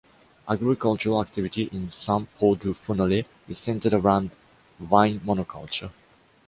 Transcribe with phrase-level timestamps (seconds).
[0.49, 4.31] Agricultural activity in Sant Pau de Fenollet is centered around
[4.79, 5.91] vine monoculture.